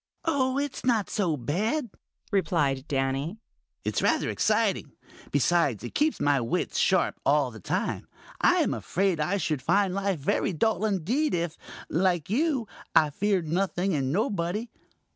[0.25, 1.91] "Oh, it's not so bad,"
[2.31, 3.37] replied Danny.
[3.83, 4.93] "It's rather exciting.
[5.29, 8.07] Besides, it keeps my wits sharp all the time.
[8.41, 11.55] I am afraid I should find life very dull indeed if,
[11.87, 14.69] like you, I feared nothing and nobody.